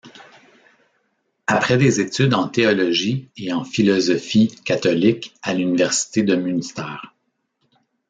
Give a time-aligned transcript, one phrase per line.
[1.45, 6.95] Après des études en théologie et en philosophie catholique à l'université de Münster.